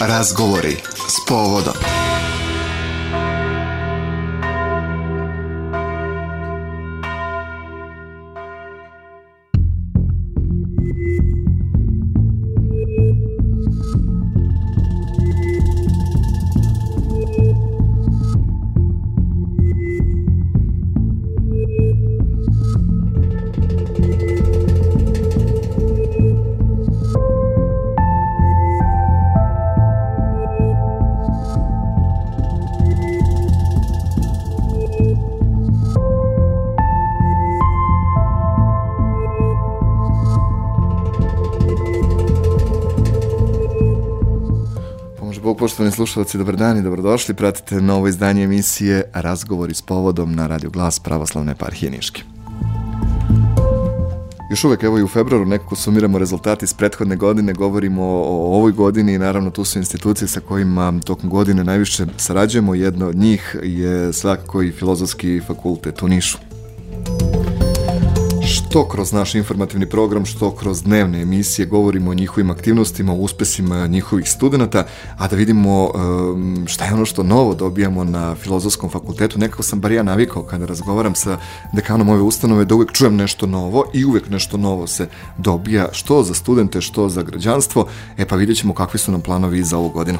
[0.00, 0.76] Razgovori
[1.08, 1.95] s povodom.
[45.96, 47.34] Slušalci, dobar dan i dobrodošli.
[47.34, 52.22] Pratite novo izdanje emisije Razgovori s povodom na Radio Glas Pravoslavne eparhije Niške.
[54.50, 58.72] Još uvek, evo i u februaru, nekako sumiramo rezultati iz prethodne godine, govorimo o, ovoj
[58.72, 62.74] godini i naravno tu su institucije sa kojima tokom godine najviše sarađujemo.
[62.74, 66.38] Jedna od njih je svakako i Filozofski fakultet u Nišu
[68.70, 73.86] što kroz naš informativni program, što kroz dnevne emisije govorimo o njihovim aktivnostima, o uspesima
[73.86, 74.84] njihovih studenta,
[75.18, 75.90] a da vidimo
[76.66, 79.38] šta je ono što novo dobijamo na filozofskom fakultetu.
[79.38, 81.38] Nekako sam bar ja navikao kada razgovaram sa
[81.72, 86.22] dekanom ove ustanove da uvek čujem nešto novo i uvek nešto novo se dobija, što
[86.22, 87.86] za studente, što za građanstvo.
[88.18, 90.18] E pa vidjet ćemo kakvi su nam planovi za ovu godinu.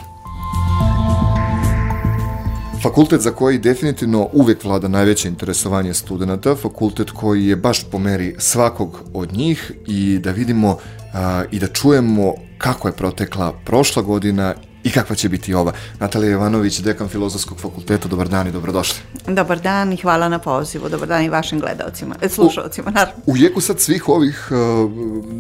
[2.87, 8.35] Fakultet za koji definitivno uvek vlada najveće interesovanje studenta, fakultet koji je baš po meri
[8.39, 10.79] svakog od njih i da vidimo
[11.15, 15.73] a, i da čujemo kako je protekla prošla godina i kakva će biti ova.
[16.01, 19.01] Natalija Jovanović, dekan Filozofskog fakulteta, dobar dan i dobrodošli.
[19.27, 23.23] Dobar dan i hvala na pozivu, dobar dan i vašim gledalcima, e, slušalcima, naravno.
[23.27, 24.49] U jeku sad svih ovih,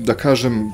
[0.05, 0.73] da kažem,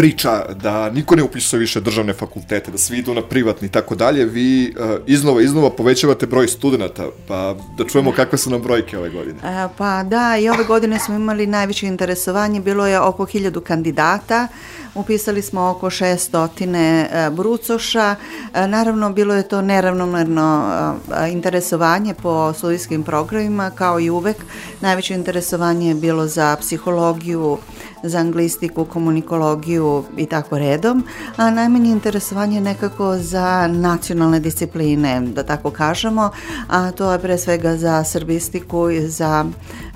[0.00, 3.94] priča da niko ne upisuje više državne fakultete, da svi idu na privatni i tako
[3.94, 8.98] dalje, vi uh, iznova iznova povećavate broj studenta, pa da čujemo kakve su nam brojke
[8.98, 9.38] ove godine.
[9.44, 14.48] E, pa da, i ove godine smo imali najveće interesovanje, bilo je oko hiljadu kandidata,
[14.94, 18.16] upisali smo oko 600 e, brucoša,
[18.54, 20.70] e, naravno bilo je to neravnomerno
[21.32, 24.36] interesovanje po studijskim programima, kao i uvek,
[24.80, 27.58] najveće interesovanje je bilo za psihologiju,
[28.02, 31.04] za anglistiku, komunikologiju i tako redom,
[31.36, 36.30] a najmanje interesovanje nekako za nacionalne discipline, da tako kažemo,
[36.68, 39.44] a to je pre svega za srbistiku za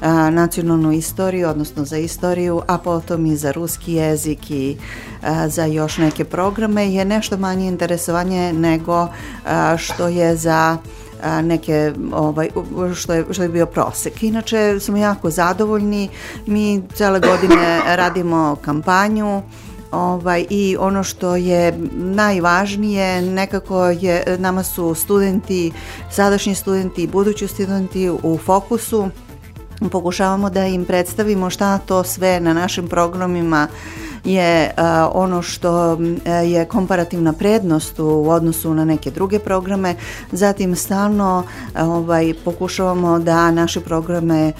[0.01, 4.77] a, nacionalnu istoriju, odnosno za istoriju, a potom i za ruski jezik i
[5.23, 9.09] a, za još neke programe je nešto manje interesovanje nego
[9.47, 10.79] a, što je za
[11.43, 12.49] neke ovaj
[12.95, 14.23] što je što je bio prosek.
[14.23, 16.09] Inače smo jako zadovoljni.
[16.47, 19.43] Mi cele godine radimo kampanju
[19.93, 25.73] ovaj, i ono što je najvažnije nekako je nama su studenti,
[26.11, 29.09] sadašnji studenti i budući studenti u fokusu
[29.91, 33.69] pokušavamo da im predstavimo šta to sve na našim programima
[34.25, 34.71] je
[35.13, 35.99] ono što
[36.45, 39.95] je komparativna prednost u odnosu na neke druge programe.
[40.33, 41.45] Zatim stalno
[41.81, 44.53] ovaj, pokušavamo da naše programe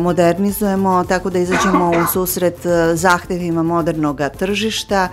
[0.00, 2.56] modernizujemo tako da izađemo u susret
[2.94, 5.08] zahtevima modernog tržišta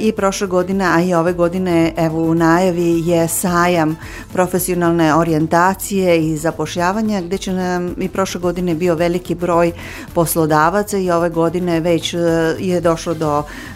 [0.00, 3.96] i prošle godine, a i ove godine evo u najavi je sajam
[4.32, 9.72] profesionalne orijentacije i zapošljavanja gde će nam i prošle godine bio veliki broj
[10.14, 12.14] poslodavaca i ove godine već
[12.58, 13.27] je došlo do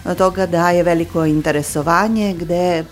[0.05, 2.85] do toga da je veliko interesovanje gde e,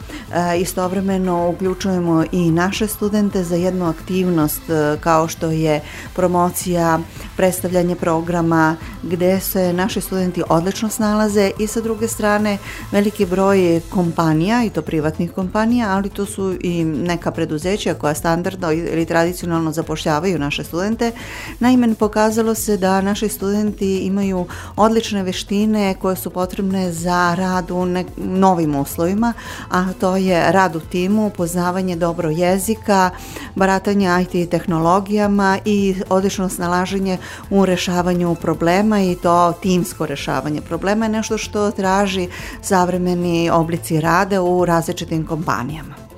[0.59, 5.81] istovremeno uključujemo i naše studente za jednu aktivnost e, kao što je
[6.15, 6.99] promocija,
[7.37, 12.59] predstavljanje programa gde se naši studenti odlično snalaze i sa druge strane
[12.93, 18.73] veliki broj kompanija i to privatnih kompanija, ali to su i neka preduzeća koja standardno
[18.73, 21.13] ili tradicionalno zapošljavaju naše studente.
[21.61, 24.47] Naime, pokazalo se da naši studenti imaju
[24.77, 29.33] odlične veštine koje su potrebne potrebne za rad u ne, novim uslovima,
[29.71, 33.11] a to je rad u timu, poznavanje dobro jezika,
[33.55, 37.19] baratanje IT tehnologijama i odlično snalaženje
[37.51, 42.29] u rešavanju problema i to timsko rešavanje problema je nešto što traži
[42.63, 46.10] savremeni oblici rada u različitim kompanijama.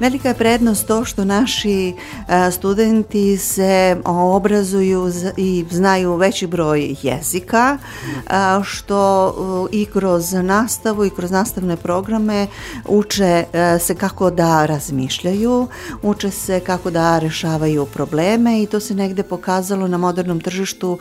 [0.00, 1.94] Velika je prednost to što naši
[2.52, 7.78] studenti se obrazuju i znaju veći broj jezika,
[8.64, 12.46] što i kroz nastavu i kroz nastavne programe
[12.88, 13.44] uče
[13.80, 15.66] se kako da razmišljaju,
[16.02, 20.98] uče se kako da rešavaju probleme i to se negde pokazalo na modernom tržištu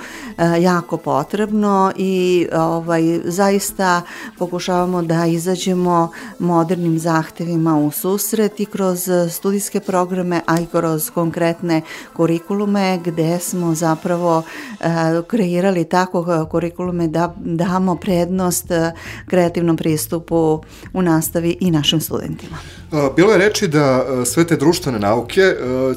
[0.59, 4.01] jako potrebno i ovaj, zaista
[4.38, 8.87] pokušavamo da izađemo modernim zahtevima u susret i kroz
[9.30, 11.81] studijske programe, a i kroz konkretne
[12.13, 14.86] kurikulume gde smo zapravo uh,
[15.28, 20.62] kreirali tako kurikulume da damo prednost uh, kreativnom pristupu
[20.94, 22.57] u nastavi i našim studentima.
[23.16, 25.42] Bilo je reči da sve te društvene nauke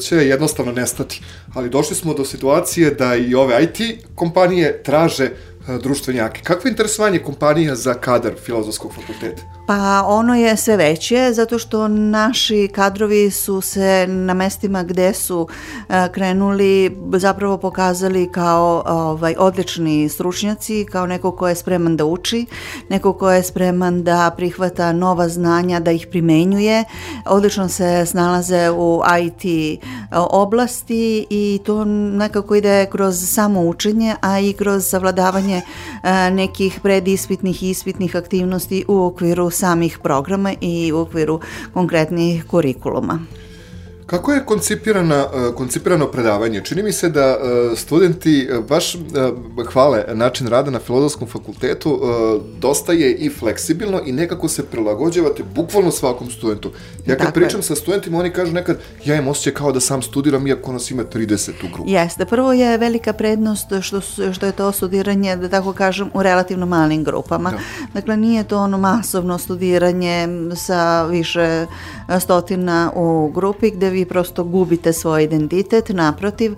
[0.00, 1.22] će jednostavno nestati,
[1.54, 5.30] ali došli smo do situacije da i ove IT kompanije traže
[5.78, 6.40] društvenjake.
[6.44, 9.42] Kakvo je interesovanje kompanija za kadar filozofskog fakulteta?
[9.70, 15.48] Pa ono je sve veće zato što naši kadrovi su se na mestima gde su
[15.88, 22.46] e, krenuli zapravo pokazali kao ovaj odlični stručnjaci, kao neko ko je spreman da uči,
[22.88, 26.84] neko ko je spreman da prihvata nova znanja, da ih primenjuje.
[27.26, 29.78] Odlično se snalaze u IT e,
[30.16, 37.62] oblasti i to nekako ide kroz samo učenje, a i kroz savladavanje e, nekih predispitnih
[37.62, 41.40] i ispitnih aktivnosti u okviru samih programa i u okviru
[41.72, 43.18] konkretnih kurikuluma.
[44.10, 46.60] Kako je koncipirana, e, koncipirano predavanje?
[46.64, 47.36] Čini mi se da e,
[47.76, 48.96] studenti e, baš
[49.72, 52.00] hvale način rada na filozofskom fakultetu,
[52.58, 56.70] dosta je i fleksibilno i nekako se prilagođavate bukvalno svakom studentu.
[57.06, 57.42] Ja kad dakle.
[57.42, 60.90] pričam sa studentima, oni kažu nekad, ja im osjećaj kao da sam studiram iako nas
[60.90, 61.90] ima 30 u grupu.
[61.90, 64.00] Jeste, prvo je velika prednost što,
[64.32, 67.50] što je to studiranje, da tako kažem, u relativno malim grupama.
[67.50, 67.58] Da.
[67.94, 71.66] Dakle, nije to ono masovno studiranje sa više
[72.20, 76.56] stotina u grupi gde vi vi prosto gubite svoj identitet, naprotiv, e,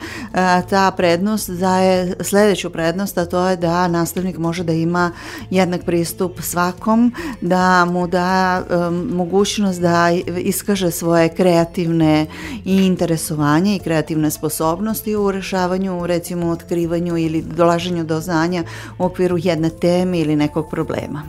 [0.71, 5.11] ta prednost daje sledeću prednost, a to je da nastavnik može da ima
[5.51, 12.27] jednak pristup svakom, da mu da um, mogućnost da iskaže svoje kreativne
[12.65, 18.65] i interesovanje i kreativne sposobnosti u rešavanju, recimo otkrivanju ili dolaženju do znanja
[18.99, 21.23] u okviru jedne teme ili nekog problema.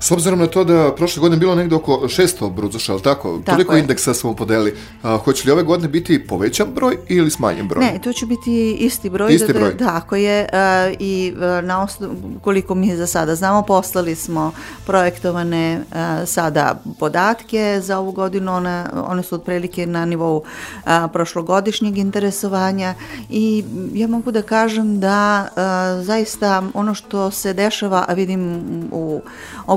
[0.00, 3.38] S obzirom na to da prošle godine bilo negde oko 600 brucoša, ali tako?
[3.38, 3.80] tako Toliko je.
[3.80, 4.74] indeksa smo podeli.
[5.02, 7.84] A, hoće li ove godine biti povećan broj ili smanjen broj?
[7.84, 9.34] Ne, to će biti isti broj.
[9.34, 9.74] Isti da, broj.
[9.74, 10.48] Da, tako je.
[10.52, 14.52] A, I a, na osnovu, koliko mi za sada znamo, poslali smo
[14.86, 18.52] projektovane a, sada podatke za ovu godinu.
[18.52, 20.42] One, one su otprilike na nivou
[20.84, 22.94] a, prošlogodišnjeg interesovanja
[23.30, 23.64] i
[23.94, 28.60] ja mogu da kažem da a, zaista ono što se dešava, a vidim
[28.92, 29.20] u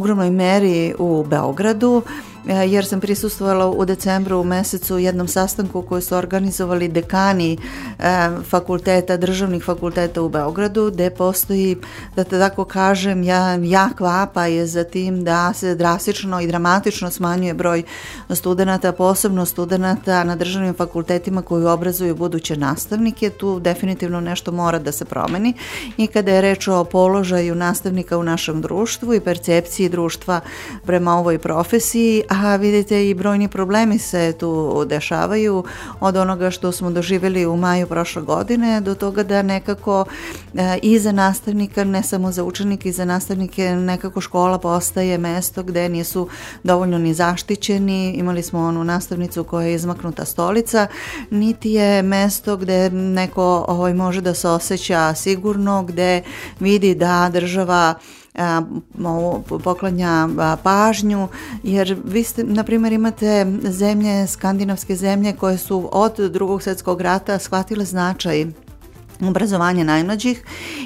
[0.09, 2.01] ogromnoj meri u Beogradu
[2.49, 7.57] jer sam prisustvovala u decembru u mesecu jednom sastanku koji su organizovali dekani
[7.99, 11.77] e, fakulteta, državnih fakulteta u Beogradu, gde postoji,
[12.15, 17.11] da te tako kažem, ja, jak vapa je za tim da se drastično i dramatično
[17.11, 17.83] smanjuje broj
[18.29, 23.29] studenta, posebno studenta na državnim fakultetima koji obrazuju buduće nastavnike.
[23.29, 25.53] Tu definitivno nešto mora da se promeni
[25.97, 30.41] i kada je reč o položaju nastavnika u našem društvu i percepciji društva
[30.85, 35.63] prema ovoj profesiji, a vidite i brojni problemi se tu dešavaju
[35.99, 40.05] od onoga što smo doživjeli u maju prošle godine do toga da nekako
[40.55, 45.63] e, i za nastavnika, ne samo za učenike i za nastavnike nekako škola postaje mesto
[45.63, 46.27] gde nisu
[46.63, 50.87] dovoljno ni zaštićeni, imali smo onu nastavnicu koja je izmaknuta stolica,
[51.29, 56.21] niti je mesto gde neko ovaj, može da se osjeća sigurno, gde
[56.59, 57.95] vidi da država
[59.63, 60.29] poklanja
[60.63, 61.27] pažnju,
[61.63, 67.39] jer vi ste, na primjer, imate zemlje, skandinavske zemlje koje su od drugog svjetskog rata
[67.39, 68.45] shvatile značaj
[69.27, 70.43] obrazovanje najmlađih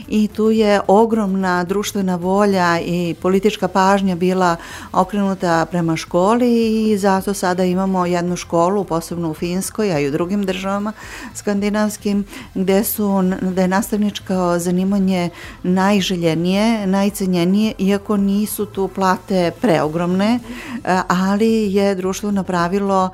[0.07, 4.55] i tu je ogromna društvena volja i politička pažnja bila
[4.91, 10.11] okrenuta prema školi i zato sada imamo jednu školu, posebno u Finskoj, a i u
[10.11, 10.93] drugim državama
[11.33, 12.25] skandinavskim,
[12.55, 15.29] gde su da je nastavničko zanimanje
[15.63, 20.39] najželjenije, najcenjenije, iako nisu tu plate preogromne,
[21.07, 23.09] ali je društvo napravilo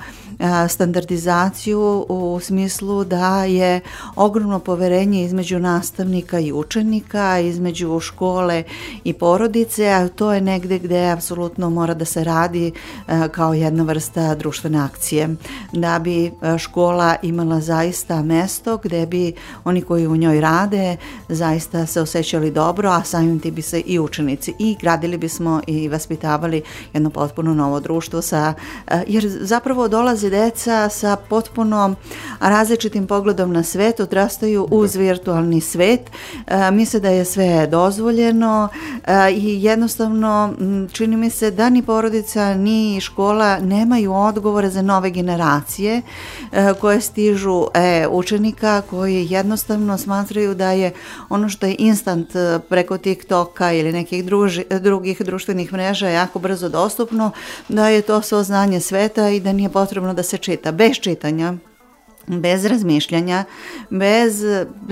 [0.70, 3.82] standardizaciju u smislu da je
[4.16, 8.64] ogromno poverenje između nastavnika i učenika, između škole
[9.04, 12.72] i porodice, a to je negde gde apsolutno mora da se radi
[13.32, 15.36] kao jedna vrsta društvene akcije,
[15.74, 20.98] da bi škola imala zaista mesto gde bi oni koji u njoj rade
[21.30, 25.88] zaista se osjećali dobro, a samim ti bi se i učenici i gradili bismo i
[25.88, 26.62] vaspitavali
[26.94, 28.54] jedno potpuno novo društvo sa,
[29.08, 31.96] jer zapravo dolaze deca sa potpuno
[32.40, 36.12] različitim pogledom na svet odrastaju uz virtualni svet.
[36.48, 38.70] E, misle da je sve dozvoljeno
[39.08, 40.54] e, i jednostavno
[40.92, 46.02] čini mi se da ni porodica ni škola nemaju odgovore za nove generacije
[46.52, 50.92] e, koje stižu e, učenika koji jednostavno smatraju da je
[51.30, 56.70] ono što je instant e, preko TikToka ili nekih druži, drugih društvenih mreža jako brzo
[56.70, 57.32] dostupno,
[57.70, 60.72] da je to svo znanje sveta i da nije potrebno da se čita.
[60.72, 61.54] Bez čitanja
[62.38, 63.44] bez razmišljanja,
[63.90, 64.44] bez,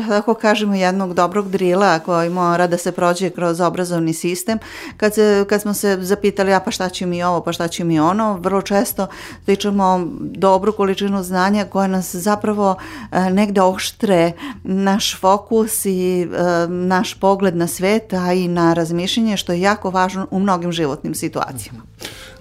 [0.07, 4.60] tako kažemo, jednog dobrog drila koji mora da se prođe kroz obrazovni sistem.
[4.98, 7.84] Kad, se, kad smo se zapitali, a pa šta će mi ovo, pa šta će
[7.84, 9.07] mi ono, vrlo često
[9.43, 12.75] stičemo dobru količinu znanja koja nas zapravo
[13.12, 14.31] e, negde oštre
[14.63, 16.27] naš fokus i e,
[16.67, 21.15] naš pogled na svet, a i na razmišljanje, što je jako važno u mnogim životnim
[21.15, 21.81] situacijama.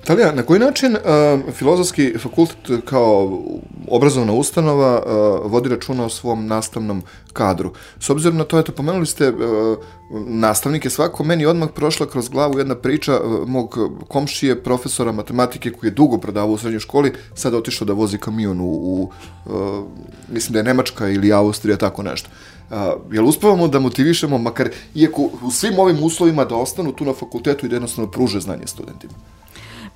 [0.07, 3.43] Talija, na koji način uh, filozofski fakultet kao
[3.89, 7.73] obrazovna ustanova uh, vodi računa o svom nastavnom kadru?
[8.01, 9.79] S obzirom na to, eto, pomenuli ste uh,
[10.27, 15.89] nastavnike, svako meni odmah prošla kroz glavu jedna priča uh, mog komšije, profesora matematike koji
[15.89, 19.11] je dugo predavao u srednjoj školi, sad otišao da vozi kamion u, u
[19.47, 19.85] uh,
[20.33, 22.31] mislim da je Nemačka ili Austrija, tako nešto.
[22.71, 22.77] Uh,
[23.13, 27.67] jel uspavamo da motivišemo, makar, iako u svim ovim uslovima da ostanu tu na fakultetu
[27.67, 29.13] i da jednostavno pruže znanje studentima?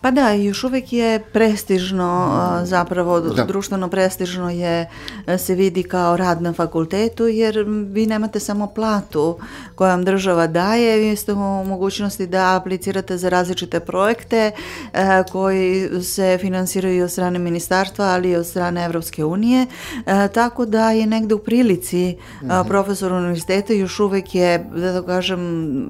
[0.00, 3.44] Pa da, još uvek je prestižno, zapravo da.
[3.44, 4.90] društveno prestižno je,
[5.26, 9.38] e, se vidi kao rad na fakultetu, jer vi nemate samo platu
[9.74, 14.50] koju vam država daje, vi ste u mogućnosti da aplicirate za različite projekte
[14.92, 19.66] e, koji se finansiraju od strane ministarstva, ali i od strane Evropske unije,
[20.06, 22.68] e, tako da je negde u prilici mm -hmm.
[22.68, 25.40] profesor univerziteta još uvek je, da to kažem,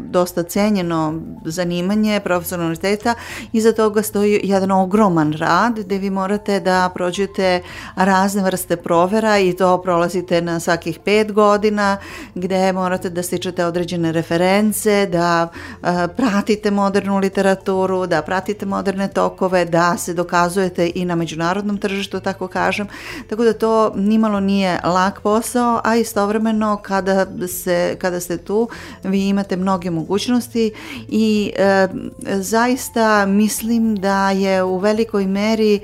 [0.02, 3.14] dosta cenjeno zanimanje profesor univerziteta
[3.52, 7.62] i za toga toga stoji jedan ogroman rad gde vi morate da prođete
[7.96, 11.98] razne vrste provera i to prolazite na svakih pet godina
[12.34, 19.64] gde morate da stičete određene reference, da uh, pratite modernu literaturu, da pratite moderne tokove,
[19.64, 22.88] da se dokazujete i na međunarodnom tržištu, tako kažem.
[23.28, 28.68] Tako da to nimalo nije lak posao, a istovremeno kada, se, kada ste tu
[29.02, 30.72] vi imate mnoge mogućnosti
[31.08, 32.00] i uh,
[32.40, 35.80] zaista mislim da je u velikoj meri e,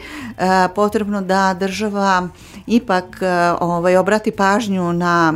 [0.74, 2.28] potrebno da država
[2.66, 5.34] ipak e, ovaj, obrati pažnju na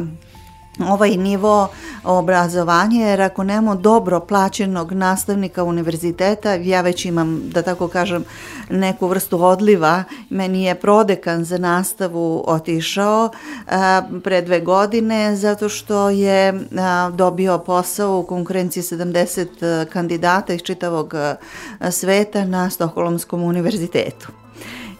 [0.88, 1.68] ovaj nivo
[2.04, 8.24] obrazovanja, jer ako nemamo dobro plaćenog nastavnika univerziteta, ja već imam, da tako kažem,
[8.70, 13.30] neku vrstu odliva, meni je prodekan za nastavu otišao
[13.66, 20.60] a, pre dve godine, zato što je a, dobio posao u konkurenciji 70 kandidata iz
[20.60, 21.14] čitavog
[21.90, 24.39] sveta na Stokholmskom univerzitetu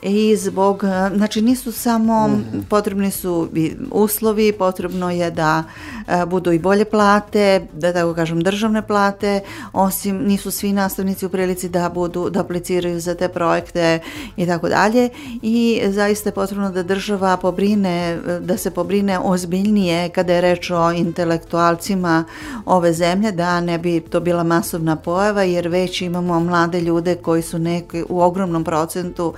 [0.03, 2.63] i zbog, znači nisu samo, mm -hmm.
[2.69, 3.49] potrebni su
[3.91, 5.65] uslovi, potrebno je da
[6.07, 9.41] a, budu i bolje plate, da tako kažem državne plate,
[9.73, 13.99] osim nisu svi nastavnici u prilici da budu, da apliciraju za te projekte
[14.37, 15.09] i tako dalje
[15.43, 20.93] i zaista je potrebno da država pobrine, da se pobrine ozbiljnije kada je reč o
[20.93, 22.25] intelektualcima
[22.67, 27.43] ove zemlje, da ne bi to bila masovna pojava jer već imamo mlade ljude koji
[27.43, 29.35] su neki u ogromnom procentu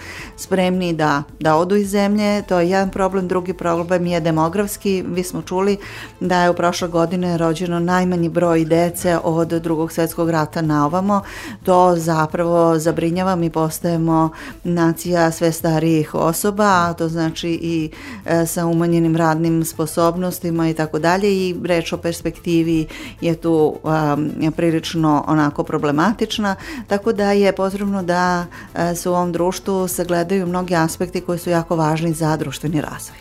[0.52, 5.22] spremni da, da odu iz zemlje, to je jedan problem, drugi problem je demografski, vi
[5.24, 5.76] smo čuli
[6.20, 11.22] da je u prošle godine rođeno najmanji broj dece od drugog svetskog rata na ovamo,
[11.64, 14.30] to zapravo zabrinjava, mi postajemo
[14.64, 17.90] nacija sve starijih osoba, a to znači i
[18.26, 21.32] e, sa umanjenim radnim sposobnostima i tako dalje.
[21.32, 22.86] I reč o perspektivi
[23.20, 26.56] je tu um, prilično onako problematična,
[26.88, 31.50] tako da je potrebno da e, se u ovom društvu sagledaju mnogi aspekti koji su
[31.50, 33.16] jako važni za društveni razvoj.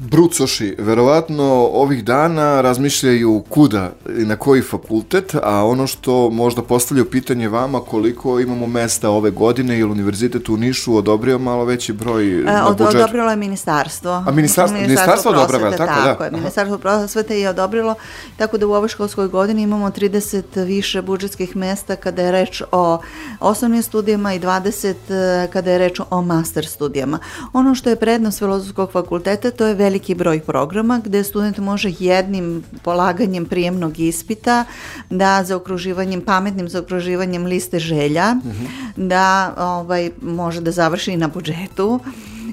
[0.00, 7.10] Brucoši, verovatno ovih dana razmišljaju kuda i na koji fakultet, a ono što možda postavljaju
[7.10, 12.40] pitanje vama koliko imamo mesta ove godine ili univerzitet u Nišu odobrio malo veći broj
[12.40, 12.94] e, na Od, budžet?
[12.94, 14.10] Odobrilo je ministarstvo.
[14.10, 16.10] A ministarstvo, ministarstvo, ministarstvo odobrava, tako, tako da?
[16.10, 17.94] Tako je, ministarstvo prosvete je odobrilo,
[18.36, 22.98] tako da u ovoj školskoj godini imamo 30 više budžetskih mesta kada je reč o
[23.40, 27.18] osnovnim studijama i 20 e, kada je reč o master studijama.
[27.52, 32.62] Ono što je prednost filozofskog fakulteta, to je veliki broj programa gde student može jednim
[32.82, 34.64] polaganjem prijemnog ispita
[35.10, 39.08] da za okruživanjem, pametnim za okruživanjem liste želja, mm -hmm.
[39.08, 42.00] da ovaj, može da završi na budžetu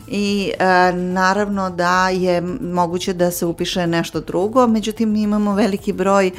[0.07, 6.31] i e, naravno da je moguće da se upiše nešto drugo, međutim imamo veliki broj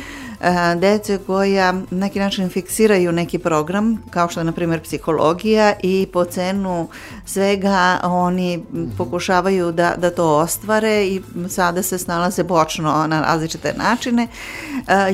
[0.77, 6.07] dece koja na neki način fiksiraju neki program, kao što je na primjer psihologija i
[6.13, 6.89] po cenu
[7.25, 8.65] svega oni
[8.99, 14.29] pokušavaju da, da to ostvare i sada se snalaze bočno na različite načine.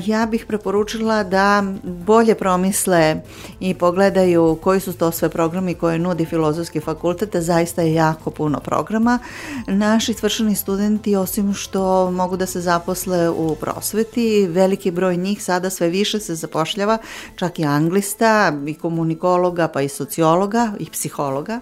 [0.04, 3.16] Ja bih preporučila da bolje promisle
[3.60, 8.60] i pogledaju koji su to sve programi koje nudi filozofski fakultet, zaista je jako puno
[8.60, 9.18] programa.
[9.66, 15.70] Naši svršeni studenti, osim što mogu da se zaposle u prosveti, veliki broj njih sada
[15.70, 16.98] sve više se zapošljava,
[17.36, 21.60] čak i anglista, i komunikologa, pa i sociologa, i psihologa.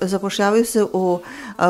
[0.00, 1.20] Zapošljavaju se u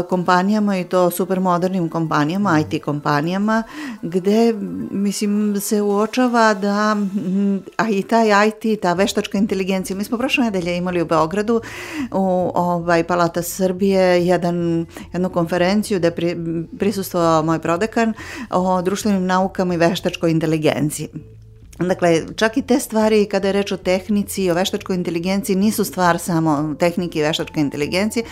[0.09, 3.63] kompanijama i to supermodernim kompanijama, IT kompanijama,
[4.03, 4.55] gde,
[4.91, 6.97] mislim, se uočava da
[7.77, 11.61] a i taj IT, ta veštačka inteligencija, mi smo prošle nedelje imali u Beogradu
[12.11, 16.37] u ovaj, Palata Srbije jedan, jednu konferenciju gde pri,
[16.79, 18.15] prisustvovao moj prodekan
[18.51, 20.70] o društvenim naukama i veštačkoj inteligenciji.
[20.71, 21.40] Wiedersehen.
[21.89, 25.85] Dakle, čak i te stvari kada je reč o tehnici i o veštačkoj inteligenciji nisu
[25.85, 28.25] stvar samo tehnike i veštačke inteligencije.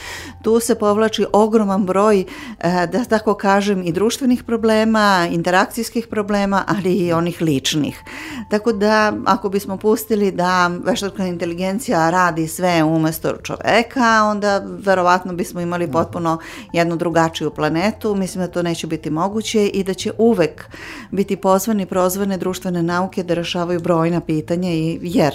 [0.42, 6.94] Tu se povlači ogroman broj, e, da tako kažem, i društvenih problema, interakcijskih problema, ali
[6.94, 8.02] i onih ličnih.
[8.50, 15.60] Tako da, ako bismo pustili da veštačka inteligencija radi sve umesto čoveka, onda verovatno bismo
[15.60, 16.38] imali potpuno
[16.72, 18.14] jednu drugačiju planetu.
[18.14, 20.70] Mislim da to neće biti moguće i da će uvek
[21.10, 25.34] biti pozvani prozvane društvene nauke da rešavaju brojna pitanja i jer.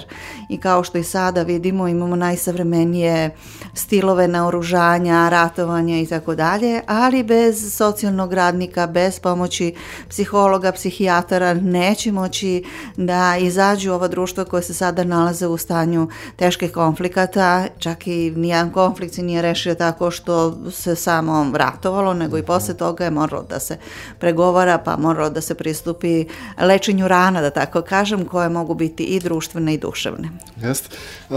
[0.49, 3.35] I kao što i sada vidimo imamo najsavremenije
[3.73, 9.75] stilove naoružanja, ratovanja i tako dalje, ali bez socijalnog radnika, bez pomoći
[10.09, 12.63] psihologa, psihijatara neće moći
[12.97, 18.71] da izađu ova društva koje se sada nalaze u stanju teških konflikata, čak i nijedan
[18.71, 23.43] konflikt se nije rešio tako što se samo ratovalo, nego i posle toga je moralo
[23.43, 23.77] da se
[24.19, 26.25] pregovara, pa moralo da se pristupi
[26.61, 30.29] lečenju rana, da tako kažem, koje mogu biti i društvene i duševne.
[30.61, 30.97] Jeste.
[31.29, 31.35] Uh,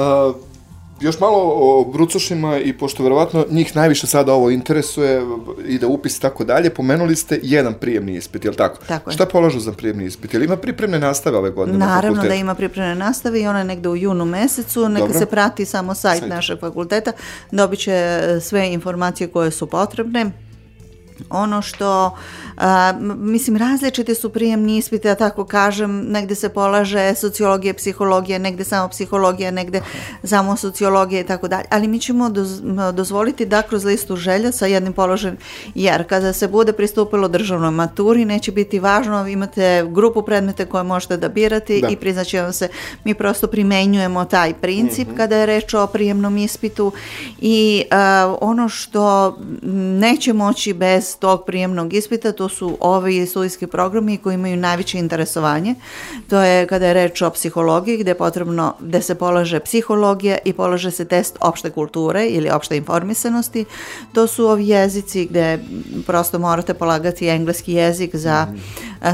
[1.01, 5.23] još malo o brucošima i pošto verovatno njih najviše sada ovo interesuje
[5.67, 8.79] i da upis tako dalje, pomenuli ste jedan prijemni ispit, je li tako?
[8.89, 9.15] Tako je.
[9.15, 10.35] Šta polažu za prijemni ispit?
[10.35, 13.59] Je li ima pripremne nastave ove godine Naravno na da ima pripremne nastave i ona
[13.59, 15.19] je negde u junu mesecu, neka Dobro.
[15.19, 16.31] se prati samo sajt, Sajt.
[16.31, 17.13] našeg fakulteta,
[17.51, 20.46] dobit će e, sve informacije koje su potrebne.
[21.31, 22.17] Ono što,
[22.57, 28.65] a, mislim, različite su prijemni ispite, da tako kažem, negde se polaže sociologija, psihologija, negde
[28.65, 29.83] samo psihologija, negde
[30.25, 32.61] samo sociologija i tako dalje, ali mi ćemo doz,
[32.93, 35.37] dozvoliti da kroz listu želja sa jednim položen,
[35.75, 41.17] jer kada se bude pristupilo državnoj maturi, neće biti važno, imate grupu predmeta koje možete
[41.17, 41.89] da birate Da.
[41.89, 42.69] i priznaće vam se,
[43.05, 46.93] mi prosto primenjujemo taj princip kada je reč o prijemnom ispitu
[47.41, 49.37] i a, ono što
[49.99, 55.75] neće moći bez tog prijemnog ispita, to su ovi studijski programi koji imaju najveće interesovanje.
[56.29, 60.91] To je kada je reč o psihologiji, gde potrebno, gde se polaže psihologija i polaže
[60.91, 63.65] se test opšte kulture ili opšte informisanosti.
[64.13, 65.59] To su ovi jezici gde
[66.07, 68.47] prosto morate polagati engleski jezik za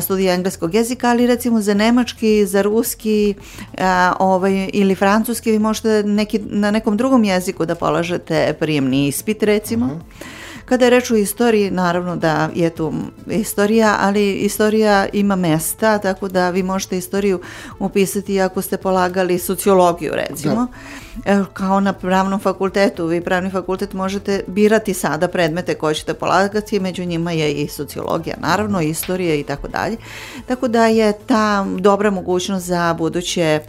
[0.02, 3.34] studije engleskog jezika, ali recimo za nemački, za ruski
[3.78, 9.42] a, ovaj, ili francuski vi možete neki, na nekom drugom jeziku da polažete prijemni ispit
[9.42, 10.00] recimo.
[10.72, 12.92] Kada je reč o istoriji, naravno da je tu
[13.26, 17.40] istorija, ali istorija ima mesta, tako da vi možete istoriju
[17.78, 20.66] upisati ako ste polagali sociologiju, recimo.
[21.24, 26.80] E, Kao na pravnom fakultetu, vi pravni fakultet možete birati sada predmete koje ćete polagati,
[26.80, 29.96] među njima je i sociologija, naravno, istorija i tako dalje.
[30.46, 33.60] Tako da je ta dobra mogućnost za buduće e,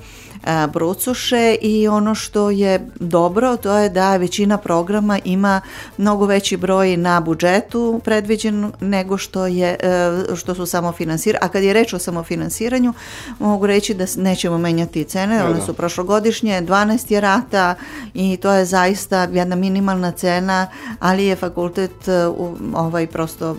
[0.73, 5.61] brucoše i ono što je dobro to je da većina programa ima
[5.97, 11.39] mnogo veći broj na budžetu predviđen nego što je e, što su samofinansirani.
[11.41, 12.93] A kad je reč o samofinansiranju
[13.39, 15.65] mogu reći da nećemo menjati cene, Da, one da.
[15.65, 17.75] su prošlogodišnje, 12 je rata
[18.13, 20.67] i to je zaista jedna minimalna cena,
[20.99, 22.25] ali je fakultet e,
[22.73, 23.57] ovaj prosto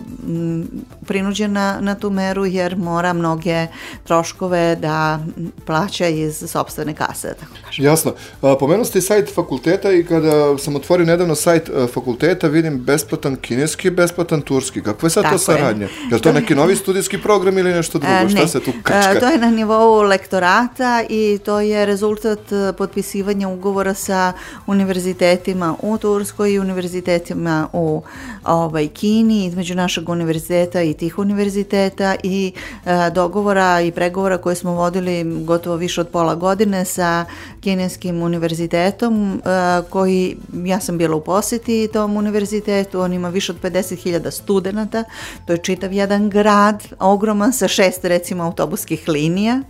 [1.05, 3.67] prinuđen na, na tu meru jer mora mnoge
[4.03, 5.19] troškove da
[5.65, 6.43] plaća iz
[6.75, 7.85] sopstvene kase, da tako kažem.
[7.85, 8.13] Jasno.
[8.41, 13.35] A, Pomenuli ste i sajt fakulteta i kada sam otvorio nedavno sajt fakulteta, vidim besplatan
[13.35, 14.81] kineski, besplatan turski.
[14.81, 15.39] Kakva je sad to Tako je.
[15.39, 15.87] saradnja?
[16.09, 18.13] Je li to neki novi studijski program ili nešto drugo?
[18.15, 18.47] E, Šta ne.
[18.47, 19.19] se tu E, krčka?
[19.19, 24.33] to je na nivou lektorata i to je rezultat e, potpisivanja ugovora sa
[24.67, 28.01] univerzitetima u Turskoj i univerzitetima u
[28.43, 32.51] ovaj, Kini, između našeg univerziteta i tih univerziteta i
[32.85, 37.25] e, dogovora i pregovora koje smo vodili gotovo više od pola godine godine sa
[37.61, 39.41] kineskim univerzitetom
[39.89, 45.03] koji, ja sam bila u poseti tom univerzitetu, on ima više od 50.000 studenta,
[45.45, 49.61] to je čitav jedan grad, ogroman sa šest recimo autobuskih linija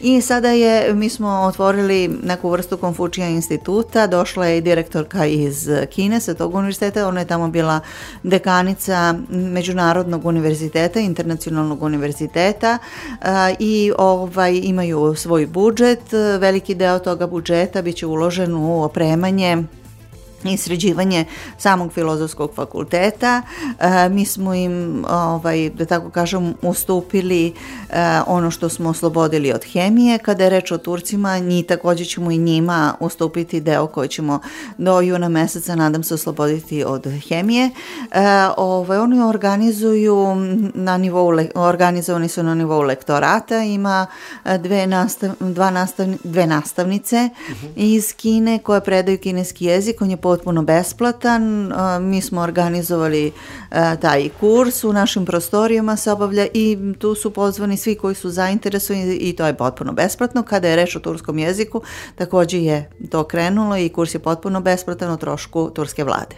[0.00, 5.68] I sada je, mi smo otvorili neku vrstu Konfučija instituta, došla je i direktorka iz
[5.90, 7.80] Kine sa tog univerziteta, ona je tamo bila
[8.22, 12.78] dekanica Međunarodnog univerziteta, internacionalnog univerziteta.
[13.58, 19.64] I ovaj, imaju svoj budžet, veliki deo toga budžeta biće uložen u opremanje
[20.52, 21.24] i sređivanje
[21.58, 23.42] samog filozofskog fakulteta.
[23.80, 27.52] E, mi smo im, ovaj, da tako kažem, ustupili e,
[28.26, 30.18] ono što smo oslobodili od hemije.
[30.18, 34.40] Kada je reč o Turcima, nji takođe ćemo i njima ustupiti deo koji ćemo
[34.78, 37.64] do juna meseca, nadam se, osloboditi od hemije.
[37.64, 38.20] E,
[38.56, 40.34] ovaj, oni organizuju
[40.74, 44.06] na nivou, organizovani su na nivou lektorata, ima
[44.58, 47.66] dve, nastav, dva nastavni, dve nastavnice uh mhm.
[47.66, 47.72] -huh.
[47.76, 51.72] iz Kine koje predaju kineski jezik, on je po potpuno besplatan.
[52.00, 53.32] Mi smo organizovali
[54.00, 59.16] taj kurs u našim prostorijama se obavlja i tu su pozvani svi koji su zainteresovani
[59.16, 60.42] i to je potpuno besplatno.
[60.42, 61.82] Kada je reč o turskom jeziku,
[62.16, 66.36] takođe je to krenulo i kurs je potpuno besplatan o trošku turske vlade.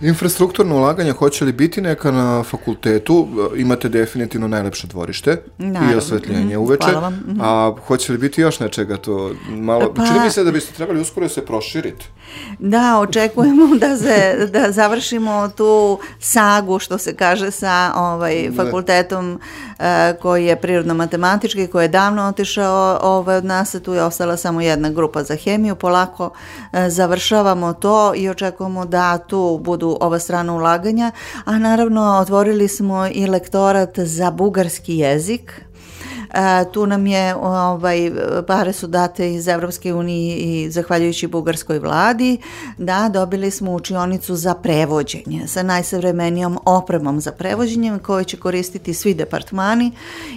[0.00, 3.28] Infrastrukturno ulaganje hoće li biti neka na fakultetu?
[3.56, 5.92] Imate definitivno najlepše dvorište Naravno.
[5.92, 6.90] i osvetljenje mm, uveče.
[6.90, 7.14] Hvala vam.
[7.14, 7.40] Mm -hmm.
[7.40, 9.30] A hoće li biti još nečega to?
[9.48, 12.06] Malo, pa, čini mi se da biste trebali uskoro da se proširiti.
[12.58, 19.32] Da, očekujemo da, se, da završimo tu sagu, što se kaže, sa ovaj, fakultetom
[19.78, 19.84] uh,
[20.22, 24.90] koji je prirodno-matematički, koji je davno otišao ovaj, od nas, tu je ostala samo jedna
[24.90, 25.74] grupa za hemiju.
[25.74, 31.12] Polako uh, završavamo to i očekujemo da tu budu ova strana ulaganja,
[31.44, 35.64] a naravno otvorili smo i lektorat za bugarski jezik,
[36.72, 38.10] tu nam je, ovaj,
[38.46, 42.38] pare su date iz Evropske unije i zahvaljujući bugarskoj vladi,
[42.78, 49.14] da dobili smo učionicu za prevođenje sa najsavremenijom opremom za prevođenje koje će koristiti svi
[49.14, 49.92] departmani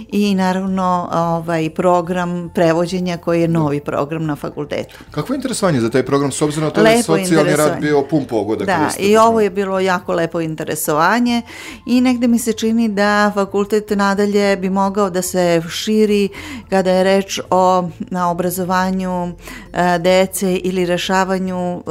[0.08, 4.98] i naravno ovaj, program prevođenja koji je novi program na fakultetu.
[5.10, 8.02] Kakvo je interesovanje za taj program s obzirom na to da je socijalni rad bio
[8.02, 8.66] pun pogodak?
[8.66, 11.42] Da, i ovo je bilo jako lepo interesovanje
[11.86, 16.28] i negde mi se čini da fakultet nadalje bi mogao da se širi
[16.70, 21.82] kada je reč o na obrazovanju e, dece ili rešavanju e,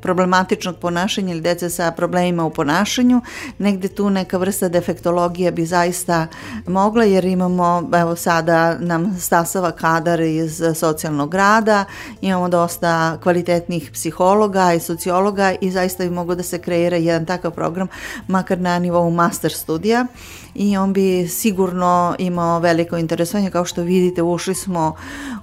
[0.00, 3.20] problematičnog ponašanja ili dece sa problemima u ponašanju.
[3.58, 6.26] Negde tu neka vrsta defektologije bi zaista
[6.66, 11.84] mogla jer imamo, evo sada nam stasava kadar iz socijalnog rada,
[12.20, 17.50] imamo dosta kvalitetnih psihologa i sociologa i zaista bi moglo da se kreira jedan takav
[17.50, 17.88] program,
[18.28, 20.06] makar na nivou master studija
[20.54, 23.50] i on bi sigurno imao veliko interesovanje.
[23.50, 24.94] Kao što vidite ušli smo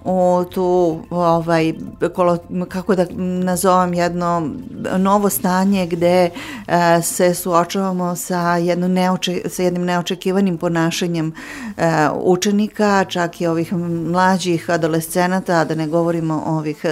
[0.05, 1.73] u tu ovaj
[2.13, 2.37] kolo,
[2.69, 3.05] kako da
[3.43, 4.49] nazovem jedno
[4.97, 6.29] novo stanje gde
[6.67, 11.33] e, se suočavamo sa jedno neoče, sa jednim neočekivanim ponašanjem
[11.77, 13.73] e, učenika, čak i ovih
[14.11, 16.85] mlađih adolescenata, da ne govorimo ovih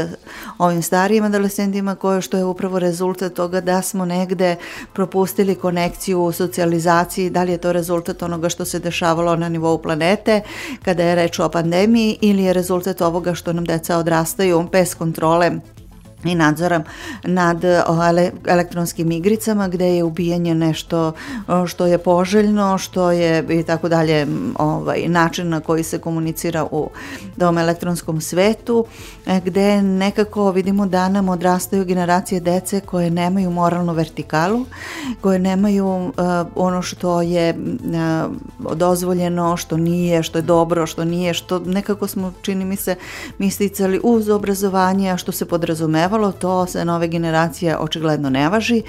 [0.58, 4.56] ovim starijim adolescentima koje što je upravo rezultat toga da smo negde
[4.94, 9.78] propustili konekciju u socijalizaciji, da li je to rezultat onoga što se dešavalo na nivou
[9.78, 10.42] planete
[10.82, 15.52] kada je reč o pandemiji ili je rezultat ovoga što nam deca odrastaju bez kontrole
[16.24, 16.84] i nadzora
[17.24, 17.64] nad
[18.48, 21.12] elektronskim igricama gde je ubijanje nešto
[21.68, 24.28] što je poželjno, što je i tako dalje
[24.60, 26.90] ovaj, način na koji se komunicira u
[27.40, 28.86] tom elektronskom svetu,
[29.26, 34.66] e, gde nekako vidimo da nam odrastaju generacije dece koje nemaju moralnu vertikalu,
[35.22, 36.14] koje nemaju uh,
[36.56, 37.56] ono što je
[38.60, 42.96] uh, dozvoljeno, što nije, što je dobro, što nije, što nekako smo, čini mi se,
[43.38, 48.82] mi sticali uz obrazovanje, što se podrazumeva dešavalo, to se nove generacije očigledno ne važi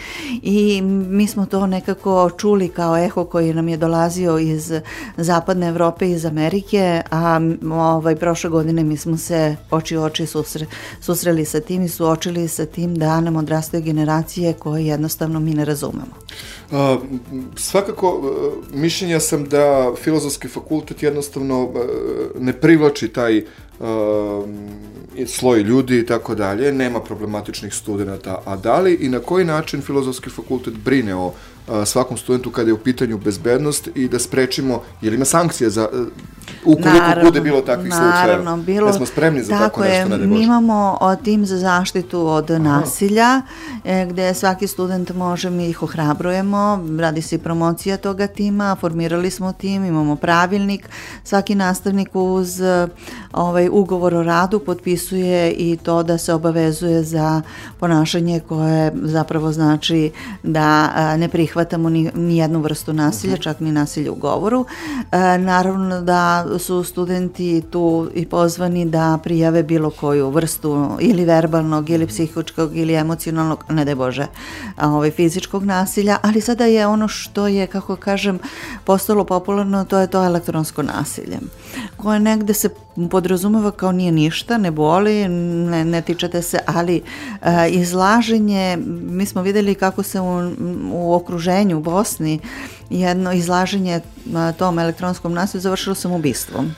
[0.42, 4.72] i mi smo to nekako čuli kao eho koji nam je dolazio iz
[5.16, 7.40] zapadne Evrope, iz Amerike, a
[7.72, 10.66] ovaj, prošle godine mi smo se oči u oči susre,
[11.00, 15.64] susreli sa tim i suočili sa tim da nam odrastaju generacije koje jednostavno mi ne
[15.64, 16.14] razumemo.
[16.72, 16.98] A,
[17.56, 18.32] svakako,
[18.72, 21.70] mišljenja sam da filozofski fakultet jednostavno
[22.38, 23.44] ne privlači taj
[23.80, 24.44] uh,
[25.26, 29.82] sloj ljudi i tako dalje, nema problematičnih studenta, a da li i na koji način
[29.82, 31.32] filozofski fakultet brine o
[31.84, 35.88] svakom studentu kada je u pitanju bezbednost i da sprečimo, jer ima sankcije za
[36.64, 38.56] ukoliko naravno, bude bilo takvih naravno, slučajeva.
[38.56, 42.26] Bilo, da smo spremni za tako, tako nešto, ne da Mi imamo tim za zaštitu
[42.26, 42.62] od Aha.
[42.62, 43.42] nasilja,
[43.84, 49.30] e, gde svaki student može, mi ih ohrabrujemo, radi se i promocija toga tima, formirali
[49.30, 50.88] smo tim, imamo pravilnik,
[51.24, 52.60] svaki nastavnik uz
[53.32, 57.42] ovaj ugovor o radu potpisuje i to da se obavezuje za
[57.80, 60.10] ponašanje koje zapravo znači
[60.42, 64.66] da ne prihvatamo ni, ni jednu vrstu nasilja, čak ni nasilje u govoru.
[65.38, 72.06] Naravno da su studenti tu i pozvani da prijave bilo koju vrstu ili verbalnog ili
[72.06, 74.26] psihičkog ili emocionalnog, ne daj Bože,
[74.82, 78.38] ovaj, fizičkog nasilja, ali sada je ono što je, kako kažem,
[78.84, 81.38] postalo popularno, to je to elektronsko nasilje,
[81.96, 82.68] koje negde se
[83.10, 87.02] podrazumeva kao nije ništa, ne boli, ne, ne tičete se, ali
[87.40, 90.52] a, izlaženje, mi smo videli kako se u,
[90.92, 92.40] u okruženju u Bosni
[92.90, 94.00] jedno izlaženje
[94.34, 96.74] a, tom elektronskom nasilju završilo samobistvom.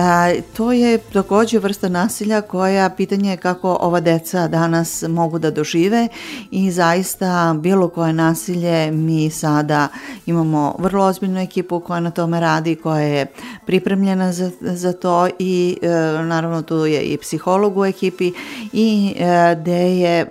[0.00, 5.50] A, to je takođe vrsta nasilja koja pitanje je kako ova deca danas mogu da
[5.50, 6.08] dožive
[6.50, 9.88] i zaista bilo koje nasilje mi sada
[10.26, 13.26] imamo vrlo ozbiljnu ekipu koja na tome radi, koja je
[13.66, 15.88] pripremljena za, za to i e,
[16.22, 18.32] naravno tu je i psiholog u ekipi
[18.72, 20.26] i e, gde je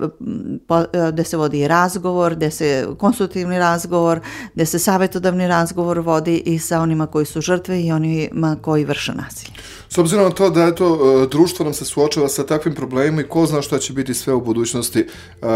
[0.67, 4.19] po, e, gde se vodi razgovor, gde se konsultativni razgovor,
[4.53, 9.13] gde se savetodavni razgovor vodi i sa onima koji su žrtve i onima koji vrše
[9.13, 9.56] nasilje.
[9.89, 13.21] S obzirom na to da je to e, društvo nam se suočava sa takvim problemima
[13.21, 15.05] i ko zna šta će biti sve u budućnosti,
[15.41, 15.47] uh,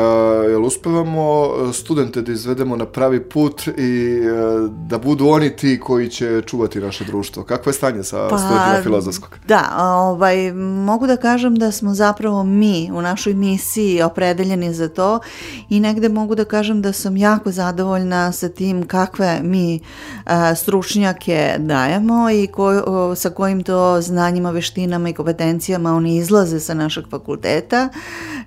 [0.49, 5.79] jel uspevamo e, studente da izvedemo na pravi put i uh, da budu oni ti
[5.79, 7.43] koji će čuvati naše društvo?
[7.43, 9.29] Kakvo je stanje sa pa, studentima filozofskog?
[9.47, 10.53] Da, ovaj,
[10.85, 15.19] mogu da kažem da smo zapravo mi u našoj misiji opredeljeni za to
[15.69, 19.79] i negde mogu da kažem da sam jako zadovoljna sa tim kakve mi
[20.25, 22.71] uh, stručnjake dajemo i ko,
[23.15, 27.89] sa kojim to znanjima, veštinama i kompetencijama oni izlaze sa našeg fakulteta.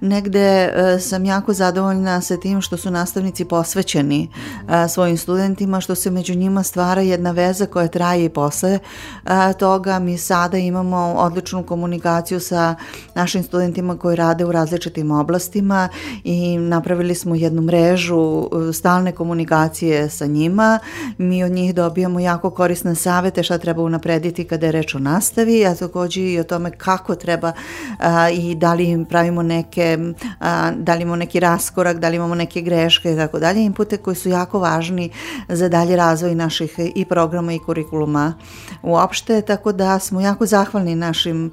[0.00, 4.28] Negde e, sam jako zadovoljna sa tim što su nastavnici posvećeni
[4.68, 8.78] e, svojim studentima, što se među njima stvara jedna veza koja traje i posle
[9.24, 9.98] e, toga.
[9.98, 12.74] Mi sada imamo odličnu komunikaciju sa
[13.14, 15.88] našim studentima koji rade u različitim oblastima
[16.24, 20.78] i napravili smo jednu mrežu stalne komunikacije sa njima.
[21.18, 25.34] Mi od njih dobijamo jako korisne savete šta treba unaprediti kada je reč o nastavi,
[25.42, 27.53] a takođe i o tome kako treba
[27.99, 29.99] a, i da li pravimo neke,
[30.40, 33.97] a, da li imamo neki raskorak, da li imamo neke greške i tako dalje, inpute
[33.97, 35.11] koji su jako važni
[35.49, 38.35] za dalje razvoj naših i programa i kurikuluma
[38.83, 41.51] uopšte, tako da smo jako zahvalni našim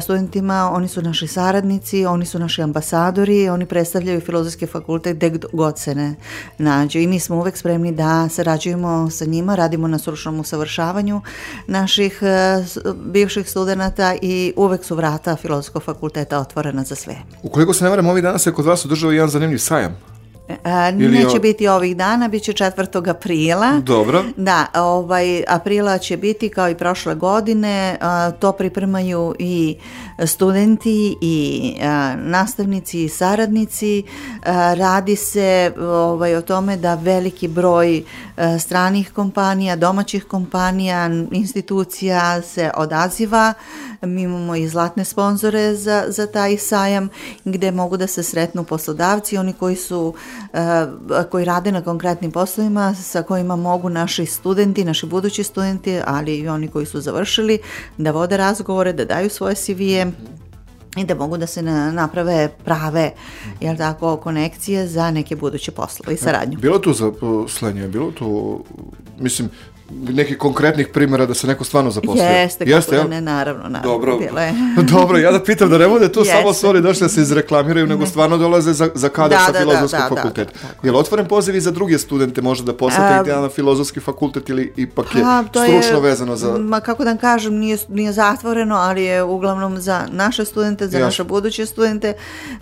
[0.00, 5.78] studentima, oni su naši saradnici, oni su naši ambasadori, oni predstavljaju filozofski fakultet gde god
[5.78, 6.14] se ne
[6.58, 11.20] nađu i mi smo uvek spremni da sarađujemo sa njima, radimo na stručnom usavršavanju
[11.66, 12.20] naših
[13.14, 17.16] bivših studenta i uvek su vrata filozofskog fakulteta otvorena za sve.
[17.42, 19.96] Ukoliko se ne varam, ovih dana se kod vas održava jedan zanimljiv sajam.
[20.64, 21.40] A, neće o...
[21.40, 23.10] biti ovih dana, bit će 4.
[23.10, 23.80] aprila.
[23.80, 24.24] Dobro.
[24.36, 29.76] Da, ovaj, aprila će biti kao i prošle godine, a, to pripremaju i
[30.26, 34.02] studenti i a, nastavnici i saradnici.
[34.46, 38.02] A, radi se ovaj, o tome da veliki broj
[38.36, 43.54] a, stranih kompanija, domaćih kompanija, institucija se odaziva.
[44.02, 47.08] Mi imamo i zlatne sponzore za, za taj sajam
[47.44, 50.14] gde mogu da se sretnu poslodavci, oni koji su
[51.30, 56.48] koji rade na konkretnim poslovima sa kojima mogu naši studenti, naši budući studenti, ali i
[56.48, 57.58] oni koji su završili,
[57.98, 60.06] da vode razgovore, da daju svoje CV-e
[60.96, 63.12] i da mogu da se naprave prave
[63.60, 66.58] jel tako, konekcije za neke buduće poslove i saradnju.
[66.58, 68.64] Bilo tu zaposlenje, bilo tu,
[69.18, 69.48] mislim,
[69.90, 72.24] nekih konkretnih primjera da se neko stvarno zaposlio.
[72.24, 73.92] Jeste, Jeste kako da ne, naravno, naravno.
[73.92, 74.18] Dobro,
[74.98, 76.34] dobro, ja da pitam da ne bude tu Jeste.
[76.34, 79.58] samo stvari došli da se izreklamiraju, nego stvarno dolaze za, za kadar da, sa da,
[79.58, 80.52] filozofskog da, da, fakulteta.
[80.52, 83.48] Da, da, Je li otvoren poziv i za druge studente možda da posete ih na
[83.48, 86.58] filozofski fakultet ili ipak je pa, stručno je, vezano za...
[86.58, 91.04] Ma kako da kažem, nije, nije zatvoreno, ali je uglavnom za naše studente, za Jasne.
[91.04, 92.12] naše buduće studente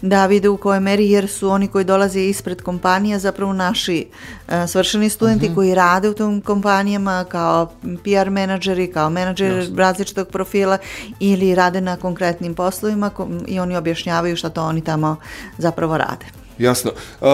[0.03, 4.07] da vide u kojoj meri, jer su oni koji dolaze ispred kompanija zapravo naši
[4.49, 5.53] uh, svršeni studenti uh mhm.
[5.53, 5.55] -huh.
[5.55, 7.67] koji rade u tom kompanijama firmama, kao
[8.05, 9.77] PR menadžeri, kao menadžeri Jasne.
[9.77, 10.79] različitog profila
[11.21, 13.11] ili rade na konkretnim poslovima
[13.47, 15.17] i oni objašnjavaju šta to oni tamo
[15.59, 16.42] zapravo rade.
[16.63, 16.91] Jasno.
[17.21, 17.29] Uh,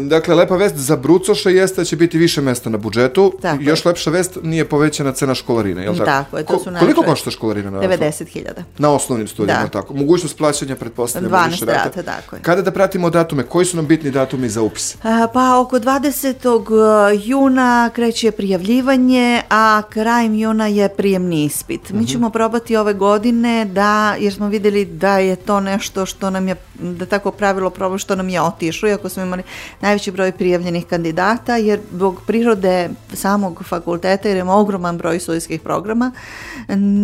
[0.00, 3.32] dakle, lepa vest za Brucoša jeste da će biti više mesta na budžetu.
[3.42, 3.88] Tako Još je.
[3.88, 6.10] lepša vest nije povećana cena školarine, je li tako?
[6.10, 6.84] Tako je, to su naše...
[6.84, 7.70] Koliko košta školarina?
[7.70, 8.62] 90.000.
[8.78, 9.68] Na osnovnim studijama, da.
[9.68, 9.94] tako.
[9.94, 11.84] Mogućnost plaćanja, pretpostavljamo, 12 više rata.
[11.84, 12.42] rata, tako je.
[12.42, 13.42] Kada da pratimo datume?
[13.42, 14.94] Koji su nam bitni datumi za upis?
[14.94, 15.00] Uh,
[15.32, 17.14] pa oko 20.
[17.14, 21.80] Uh, juna kreće prijavljivanje, a krajem juna je prijemni ispit.
[21.80, 22.04] Mi uh mhm.
[22.04, 22.12] -huh.
[22.12, 26.56] ćemo probati ove godine da, jer smo videli da je to nešto što nam je,
[26.74, 29.42] da tako pravilo proba što nam je otišao, iako smo imali
[29.80, 36.12] najveći broj prijavljenih kandidata, jer zbog prirode samog fakulteta, jer imamo ogroman broj studijskih programa,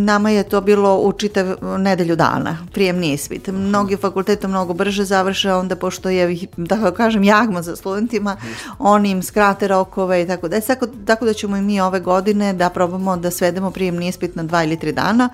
[0.05, 3.49] nama je to bilo u čitav nedelju dana, prijemni ispit.
[3.49, 8.37] Mnogi fakultete mnogo brže završe, onda pošto je, da kažem, jagma za studentima,
[8.79, 10.61] oni im skrate rokove i tako da.
[11.07, 14.65] Tako da ćemo i mi ove godine da probamo da svedemo prijemni ispit na dva
[14.65, 15.29] ili tri dana,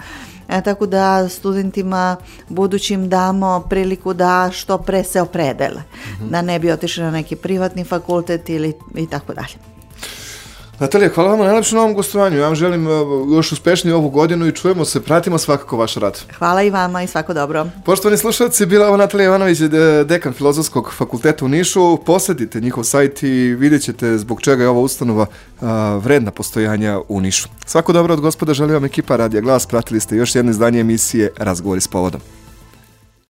[0.49, 2.17] e, tako da studentima
[2.49, 6.31] budućim damo priliku da što pre se opredele, mm -hmm.
[6.31, 9.72] da ne bi otišli na neki privatni fakultet ili i tako dalje.
[10.83, 12.39] Natalija, hvala vam najlepše na ovom gostovanju.
[12.39, 12.93] Ja vam želim uh,
[13.37, 16.21] još uspešniju ovu godinu i čujemo se, pratimo svakako vaš rad.
[16.39, 17.67] Hvala i vama i svako dobro.
[17.85, 19.59] Poštovani slušalci, bila ovo Natalija Ivanović,
[20.07, 21.97] dekan Filozofskog fakulteta u Nišu.
[21.97, 25.27] Posedite njihov sajt i vidjet ćete zbog čega je ova ustanova
[26.01, 27.49] vredna postojanja u Nišu.
[27.67, 29.67] Svako dobro od gospoda želim vam ekipa Radija Glas.
[29.67, 32.21] Pratili ste još jedno izdanje emisije Razgovori s povodom.